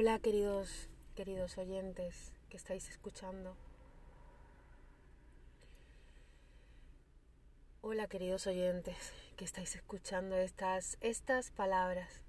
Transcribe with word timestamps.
Hola 0.00 0.20
queridos, 0.20 0.88
queridos 1.16 1.58
oyentes 1.58 2.32
que 2.48 2.56
estáis 2.56 2.88
escuchando. 2.88 3.56
Hola 7.80 8.06
queridos 8.06 8.46
oyentes 8.46 9.12
que 9.36 9.44
estáis 9.44 9.74
escuchando 9.74 10.36
estas, 10.36 10.98
estas 11.00 11.50
palabras. 11.50 12.22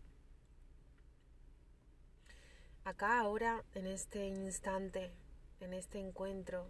Acá 2.85 3.19
ahora, 3.19 3.63
en 3.75 3.85
este 3.85 4.25
instante, 4.25 5.11
en 5.59 5.73
este 5.73 5.99
encuentro, 5.99 6.65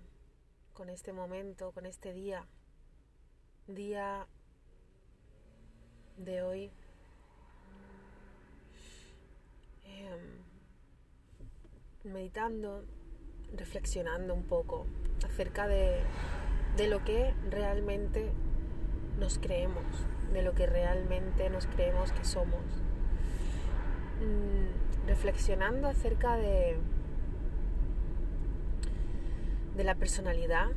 con 0.73 0.89
este 0.89 1.13
momento, 1.13 1.71
con 1.71 1.85
este 1.85 2.11
día, 2.11 2.45
día 3.67 4.27
de 6.17 6.41
hoy, 6.41 6.71
meditando, 12.09 12.83
reflexionando 13.55 14.33
un 14.33 14.43
poco 14.43 14.85
acerca 15.25 15.67
de, 15.67 15.99
de 16.77 16.87
lo 16.87 17.03
que 17.03 17.33
realmente 17.49 18.31
nos 19.19 19.37
creemos, 19.37 19.85
de 20.33 20.41
lo 20.43 20.53
que 20.53 20.65
realmente 20.65 21.49
nos 21.49 21.65
creemos 21.67 22.11
que 22.11 22.23
somos. 22.23 22.63
Mm, 24.21 25.07
reflexionando 25.07 25.87
acerca 25.87 26.35
de, 26.35 26.77
de 29.75 29.83
la 29.83 29.95
personalidad, 29.95 30.67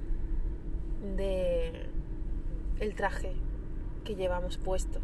de 1.17 1.87
el 2.81 2.95
traje 2.95 3.35
que 4.05 4.15
llevamos 4.15 4.59
puesto, 4.59 5.01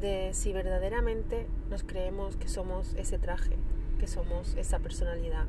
de 0.00 0.30
si 0.32 0.52
verdaderamente 0.52 1.46
nos 1.68 1.82
creemos 1.82 2.36
que 2.36 2.48
somos 2.48 2.94
ese 2.94 3.18
traje, 3.18 3.56
que 4.02 4.08
somos 4.08 4.56
esa 4.56 4.80
personalidad. 4.80 5.46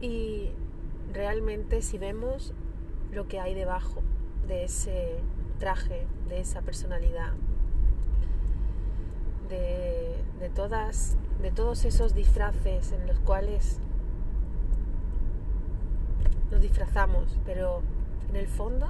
Y 0.00 0.48
realmente 1.12 1.82
si 1.82 1.98
vemos 1.98 2.54
lo 3.12 3.28
que 3.28 3.38
hay 3.38 3.52
debajo 3.52 4.00
de 4.48 4.64
ese 4.64 5.18
traje, 5.58 6.06
de 6.30 6.40
esa 6.40 6.62
personalidad, 6.62 7.34
de, 9.50 10.16
de, 10.40 10.48
todas, 10.48 11.18
de 11.42 11.50
todos 11.50 11.84
esos 11.84 12.14
disfraces 12.14 12.92
en 12.92 13.06
los 13.06 13.18
cuales 13.18 13.78
nos 16.50 16.62
disfrazamos, 16.62 17.38
pero 17.44 17.82
en 18.30 18.36
el 18.36 18.48
fondo, 18.48 18.88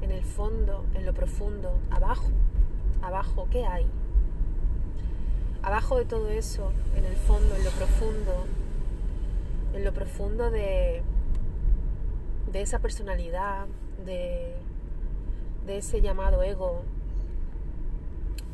en 0.00 0.12
el 0.12 0.22
fondo, 0.22 0.84
en 0.94 1.04
lo 1.04 1.12
profundo, 1.12 1.76
abajo, 1.90 2.30
abajo, 3.02 3.48
¿qué 3.50 3.66
hay? 3.66 3.88
Abajo 5.66 5.98
de 5.98 6.04
todo 6.04 6.30
eso, 6.30 6.70
en 6.94 7.04
el 7.04 7.16
fondo, 7.16 7.56
en 7.56 7.64
lo 7.64 7.72
profundo, 7.72 8.46
en 9.74 9.84
lo 9.84 9.92
profundo 9.92 10.48
de, 10.52 11.02
de 12.52 12.62
esa 12.62 12.78
personalidad, 12.78 13.66
de, 14.04 14.54
de 15.66 15.78
ese 15.78 16.00
llamado 16.00 16.44
ego, 16.44 16.84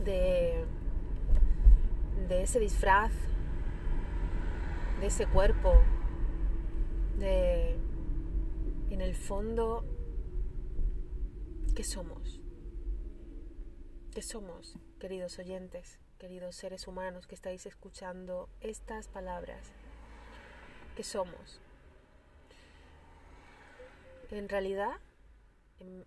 de, 0.07 0.65
de 2.31 2.43
ese 2.45 2.59
disfraz, 2.59 3.13
de 5.01 5.09
ese 5.09 5.27
cuerpo, 5.27 5.75
de 7.19 7.77
en 8.89 9.03
el 9.03 9.15
fondo, 9.15 9.85
¿qué 11.77 11.85
somos? 11.85 12.41
¿Qué 14.15 14.23
somos, 14.23 14.79
queridos 14.99 15.39
oyentes, 15.39 15.99
queridos 16.23 16.55
seres 16.55 16.87
humanos 16.87 17.27
que 17.27 17.35
estáis 17.35 17.67
escuchando 17.67 18.49
estas 18.61 19.09
palabras? 19.09 19.73
¿Qué 20.95 21.03
somos? 21.03 21.61
En 24.31 24.49
realidad, 24.49 25.01
en, 25.81 26.07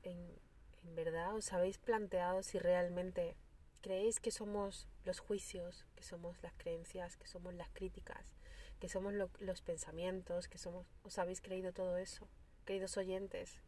verdad, 0.96 1.36
os 1.36 1.52
habéis 1.52 1.78
planteado 1.80 2.44
si 2.44 2.60
realmente 2.60 3.36
creéis 3.82 4.22
que 4.22 4.32
somos 4.32 4.88
los 5.04 5.20
juicios, 5.20 5.86
que 5.98 6.04
somos 6.04 6.42
las 6.42 6.54
creencias, 6.54 7.18
que 7.18 7.28
somos 7.28 7.54
las 7.54 7.68
críticas, 7.72 8.32
que 8.80 8.88
somos 8.88 9.12
lo, 9.12 9.30
los 9.40 9.62
pensamientos, 9.62 10.48
que 10.48 10.58
somos, 10.58 10.86
os 11.04 11.20
habéis 11.20 11.42
creído 11.42 11.74
todo 11.74 11.98
eso, 11.98 12.26
queridos 12.64 12.96
oyentes. 12.96 13.60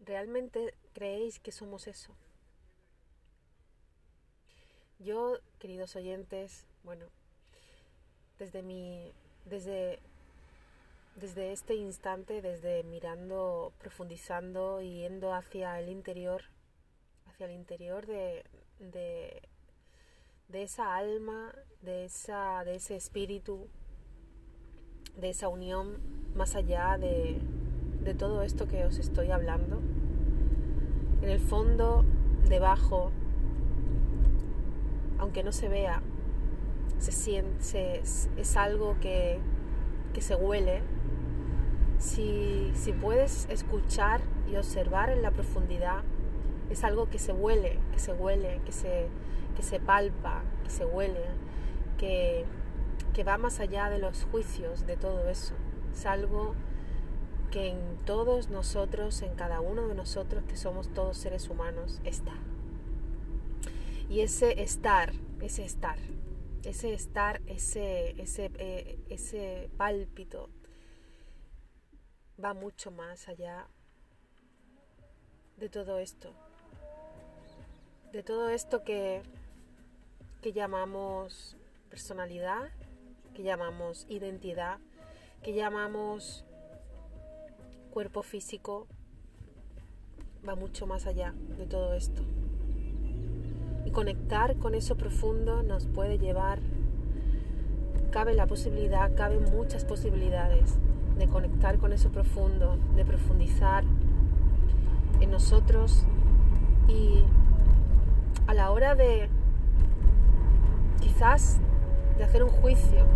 ¿Realmente 0.00 0.74
creéis 0.92 1.40
que 1.40 1.52
somos 1.52 1.86
eso? 1.86 2.14
Yo, 4.98 5.38
queridos 5.60 5.94
oyentes, 5.94 6.66
bueno, 6.82 7.06
desde 8.38 8.62
mi 8.62 9.12
desde 9.44 10.00
desde 11.20 11.52
este 11.52 11.74
instante, 11.74 12.42
desde 12.42 12.84
mirando, 12.84 13.72
profundizando 13.78 14.80
y 14.80 15.00
yendo 15.00 15.34
hacia 15.34 15.78
el 15.80 15.88
interior, 15.88 16.42
hacia 17.26 17.46
el 17.46 17.52
interior 17.52 18.06
de, 18.06 18.44
de, 18.78 19.42
esa 20.62 20.94
alma, 20.96 21.52
de, 21.82 22.04
esa, 22.04 22.62
de 22.64 22.76
ese 22.76 22.94
espíritu, 22.94 23.66
de 25.16 25.30
esa 25.30 25.48
unión 25.48 25.98
más 26.36 26.54
allá 26.54 26.96
de, 26.98 27.40
de 28.02 28.14
todo 28.14 28.42
esto 28.42 28.68
que 28.68 28.84
os 28.84 28.98
estoy 28.98 29.32
hablando. 29.32 29.80
En 31.20 31.30
el 31.30 31.40
fondo, 31.40 32.04
debajo, 32.48 33.10
aunque 35.18 35.42
no 35.42 35.52
se 35.52 35.68
vea, 35.68 36.02
se 36.98 37.12
siente, 37.12 38.00
es 38.00 38.56
algo 38.56 38.96
que, 39.00 39.38
que 40.12 40.20
se 40.20 40.34
huele, 40.34 40.82
si, 41.98 42.70
si 42.74 42.92
puedes 42.92 43.46
escuchar 43.50 44.20
y 44.50 44.56
observar 44.56 45.10
en 45.10 45.22
la 45.22 45.30
profundidad, 45.30 46.02
es 46.70 46.84
algo 46.84 47.08
que 47.08 47.18
se 47.18 47.32
huele, 47.32 47.78
que 47.92 47.98
se 47.98 48.12
huele, 48.12 48.60
que 48.64 48.72
se, 48.72 49.08
que 49.56 49.62
se 49.62 49.80
palpa, 49.80 50.42
que 50.64 50.70
se 50.70 50.84
huele, 50.84 51.24
que, 51.98 52.44
que 53.14 53.24
va 53.24 53.38
más 53.38 53.60
allá 53.60 53.90
de 53.90 53.98
los 53.98 54.24
juicios, 54.30 54.86
de 54.86 54.96
todo 54.96 55.28
eso. 55.28 55.54
Es 55.92 56.06
algo 56.06 56.54
que 57.50 57.70
en 57.70 57.78
todos 58.04 58.50
nosotros, 58.50 59.22
en 59.22 59.34
cada 59.34 59.60
uno 59.60 59.88
de 59.88 59.94
nosotros, 59.94 60.44
que 60.44 60.56
somos 60.56 60.88
todos 60.88 61.16
seres 61.16 61.48
humanos, 61.48 62.00
está. 62.04 62.34
Y 64.08 64.20
ese 64.20 64.62
estar, 64.62 65.12
ese 65.42 65.64
estar, 65.64 65.98
ese 66.64 66.94
estar, 66.94 67.42
ese, 67.46 68.20
ese, 68.20 68.50
eh, 68.58 68.98
ese 69.10 69.70
pálpito, 69.76 70.48
va 72.42 72.54
mucho 72.54 72.90
más 72.90 73.28
allá 73.28 73.68
de 75.58 75.68
todo 75.68 75.98
esto. 75.98 76.32
De 78.12 78.22
todo 78.22 78.48
esto 78.48 78.82
que, 78.82 79.22
que 80.40 80.52
llamamos 80.52 81.58
personalidad, 81.90 82.70
que 83.34 83.42
llamamos 83.42 84.06
identidad, 84.08 84.78
que 85.42 85.52
llamamos 85.52 86.44
cuerpo 87.90 88.22
físico, 88.22 88.86
va 90.48 90.54
mucho 90.54 90.86
más 90.86 91.06
allá 91.06 91.34
de 91.58 91.66
todo 91.66 91.94
esto. 91.94 92.24
Y 93.88 93.90
conectar 93.90 94.56
con 94.56 94.74
eso 94.74 94.98
profundo 94.98 95.62
nos 95.62 95.86
puede 95.86 96.18
llevar, 96.18 96.58
cabe 98.10 98.34
la 98.34 98.46
posibilidad, 98.46 99.14
caben 99.14 99.44
muchas 99.44 99.86
posibilidades 99.86 100.76
de 101.18 101.26
conectar 101.26 101.78
con 101.78 101.94
eso 101.94 102.10
profundo, 102.10 102.76
de 102.96 103.06
profundizar 103.06 103.84
en 105.22 105.30
nosotros 105.30 106.04
y 106.86 107.24
a 108.46 108.52
la 108.52 108.72
hora 108.72 108.94
de 108.94 109.30
quizás 111.00 111.58
de 112.18 112.24
hacer 112.24 112.44
un 112.44 112.50
juicio 112.50 113.06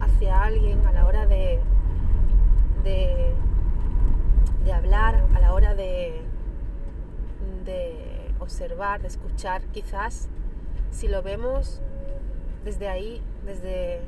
hacia 0.00 0.42
alguien, 0.42 0.86
a 0.86 0.92
la 0.92 1.04
hora 1.04 1.26
de, 1.26 1.60
de, 2.82 3.34
de 4.64 4.72
hablar, 4.72 5.26
a 5.34 5.40
la 5.40 5.52
hora 5.52 5.74
de 5.74 6.22
observar, 8.48 9.02
de 9.02 9.08
escuchar, 9.08 9.60
quizás 9.72 10.26
si 10.90 11.06
lo 11.06 11.22
vemos 11.22 11.82
desde 12.64 12.88
ahí, 12.88 13.22
desde 13.44 14.00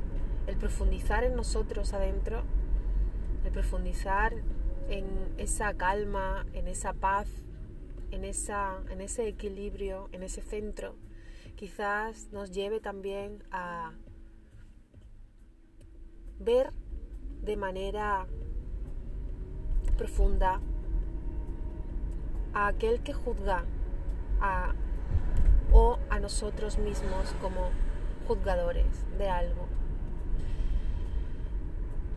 el 0.47 0.57
profundizar 0.57 1.23
en 1.23 1.35
nosotros 1.35 1.93
adentro, 1.93 2.41
de 3.43 3.51
profundizar 3.51 4.33
en 4.89 5.05
esa 5.37 5.75
calma, 5.75 6.47
en 6.53 6.67
esa 6.67 6.93
paz, 6.93 7.27
en, 8.09 8.25
esa, 8.25 8.79
en 8.89 9.01
ese 9.01 9.27
equilibrio, 9.27 10.09
en 10.11 10.23
ese 10.23 10.41
centro, 10.41 10.95
quizás 11.55 12.29
nos 12.31 12.49
lleve 12.49 12.79
también 12.79 13.43
a 13.51 13.91
ver 16.39 16.73
de 17.43 17.57
manera 17.57 18.25
profunda 19.97 20.59
a 22.55 22.67
aquel 22.67 23.03
que 23.03 23.13
juzga 23.13 23.65
o 25.71 25.97
a 26.09 26.19
nosotros 26.19 26.77
mismos 26.77 27.33
como 27.41 27.69
juzgadores 28.27 29.05
de 29.17 29.29
algo. 29.29 29.67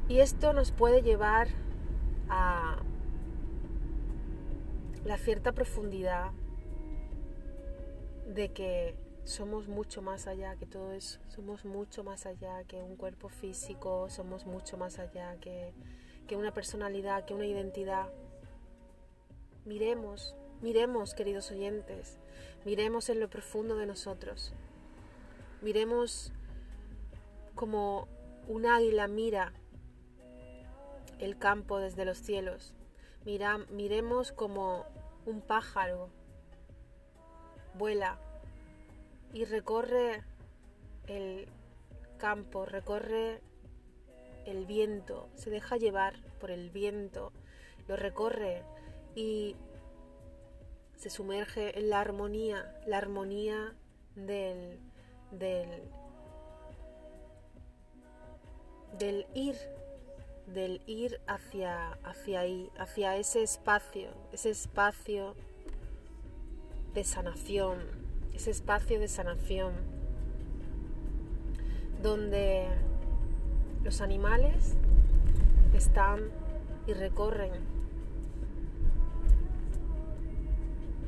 Y 0.09 0.21
esto 0.21 0.53
nos 0.53 0.71
puede 0.73 1.03
llevar 1.03 1.49
a 2.29 2.77
la 5.05 5.19
cierta 5.19 5.53
profundidad 5.53 6.33
de 8.27 8.53
que 8.53 8.97
somos 9.25 9.69
mucho 9.69 10.03
más 10.03 10.27
allá 10.27 10.57
que 10.57 10.67
todo 10.67 10.93
eso, 10.93 11.19
somos 11.29 11.65
mucho 11.65 12.05
más 12.05 12.27
allá 12.27 12.65
que 12.65 12.83
un 12.83 12.97
cuerpo 12.97 13.29
físico, 13.29 14.09
somos 14.11 14.47
mucho 14.47 14.77
más 14.77 14.99
allá 14.99 15.37
que, 15.41 15.73
que 16.27 16.37
una 16.37 16.53
personalidad, 16.53 17.25
que 17.25 17.35
una 17.35 17.47
identidad. 17.47 18.09
Miremos, 19.65 20.37
miremos, 20.63 21.15
queridos 21.15 21.51
oyentes, 21.51 22.19
miremos 22.65 23.09
en 23.09 23.21
lo 23.21 23.29
profundo 23.29 23.77
de 23.77 23.87
nosotros, 23.87 24.53
miremos 25.63 26.33
como 27.55 28.09
un 28.49 28.67
águila 28.67 29.09
mira 29.09 29.53
el 31.19 31.39
campo 31.39 31.79
desde 31.79 32.05
los 32.05 32.19
cielos, 32.19 32.75
Mira, 33.25 33.57
miremos 33.71 34.33
como 34.33 34.85
un 35.25 35.41
pájaro 35.41 36.11
vuela 37.73 38.19
y 39.33 39.47
recorre 39.47 40.23
el 41.07 41.49
campo, 42.19 42.67
recorre 42.67 43.41
el 44.45 44.67
viento, 44.67 45.31
se 45.37 45.49
deja 45.49 45.79
llevar 45.79 46.17
por 46.39 46.51
el 46.51 46.69
viento, 46.69 47.33
lo 47.89 47.97
recorre 47.97 48.63
y 49.15 49.57
se 50.97 51.11
sumerge 51.11 51.79
en 51.79 51.91
la 51.91 52.01
armonía, 52.01 52.75
la 52.87 52.99
armonía 52.99 53.75
del, 54.15 54.79
del, 55.31 55.69
del 58.99 59.27
ir, 59.35 59.57
del 60.47 60.83
ir 60.87 61.21
hacia, 61.27 61.93
hacia 62.05 62.41
ahí, 62.41 62.71
hacia 62.79 63.17
ese 63.17 63.43
espacio, 63.43 64.11
ese 64.33 64.51
espacio 64.51 65.35
de 66.95 67.05
sanación, 67.05 67.79
ese 68.33 68.51
espacio 68.51 69.01
de 69.01 69.09
sanación 69.09 69.73
donde 72.03 72.69
los 73.83 74.01
animales 74.01 74.77
están 75.75 76.31
y 76.87 76.93
recorren 76.93 77.74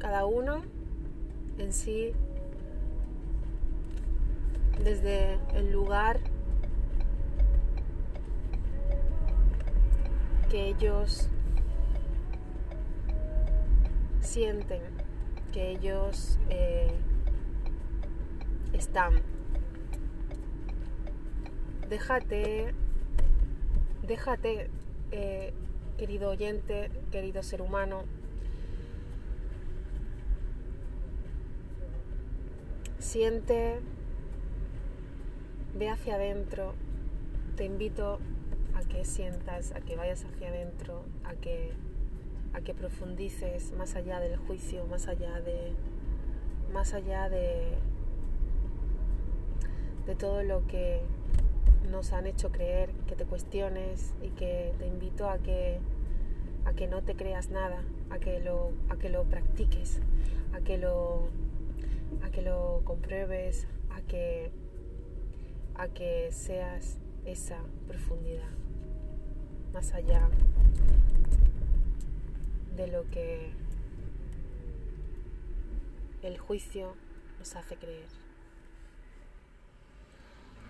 cada 0.07 0.25
uno 0.25 0.63
en 1.59 1.73
sí 1.73 2.13
desde 4.85 5.41
el 5.53 5.73
lugar 5.73 6.21
que 10.49 10.69
ellos 10.69 11.29
sienten 14.21 14.81
que 15.53 15.73
ellos 15.73 16.39
eh, 16.51 16.93
están. 18.75 19.15
Déjate, 21.89 22.75
déjate, 24.07 24.71
eh, 25.11 25.53
querido 25.99 26.31
oyente, 26.31 26.93
querido 27.11 27.43
ser 27.43 27.61
humano, 27.61 28.05
siente, 33.07 33.79
ve 35.79 35.89
hacia 35.89 36.17
adentro, 36.17 36.75
te 37.57 37.65
invito 37.65 38.19
a 38.75 38.81
que 38.81 39.05
sientas, 39.05 39.73
a 39.73 39.81
que 39.81 39.97
vayas 39.97 40.25
hacia 40.25 40.49
adentro, 40.49 41.05
a 41.25 41.35
que 41.35 41.73
a 42.53 42.63
que 42.63 42.75
profundices 42.75 43.73
más 43.73 43.95
allá 43.97 44.19
del 44.19 44.37
juicio, 44.39 44.87
más 44.87 45.09
allá 45.09 45.41
de, 45.41 45.73
más 46.73 46.95
allá 46.95 47.29
de, 47.29 47.75
de 50.07 50.15
todo 50.17 50.43
lo 50.43 50.67
que 50.67 51.01
nos 51.91 52.13
han 52.13 52.27
hecho 52.27 52.51
creer, 52.51 52.91
que 53.07 53.15
te 53.15 53.25
cuestiones 53.25 54.15
y 54.23 54.31
que 54.31 54.73
te 54.79 54.87
invito 54.87 55.29
a 55.29 55.39
que, 55.39 55.79
a 56.65 56.73
que 56.73 56.89
no 56.89 57.03
te 57.03 57.15
creas 57.15 57.51
nada, 57.51 57.83
a 58.11 58.19
que 58.19 58.41
lo, 58.41 58.73
a 58.89 58.97
que 58.97 59.11
lo 59.11 59.25
practiques, 59.25 60.01
a 60.55 60.61
que 60.61 60.79
lo, 60.79 61.29
a 62.23 62.31
que 62.31 62.43
lo 62.43 62.83
compruebes, 62.85 63.67
a 63.91 64.01
que, 64.03 64.51
a 65.75 65.89
que 65.89 66.31
seas 66.33 66.99
esa 67.25 67.59
profundidad, 67.87 68.51
más 69.73 69.93
allá 69.93 70.29
de 72.77 72.87
lo 72.89 73.09
que 73.11 73.51
el 76.23 76.39
juicio 76.39 76.95
nos 77.39 77.57
hace 77.57 77.77
creer. 77.77 78.26